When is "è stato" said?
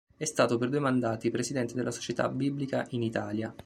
0.17-0.57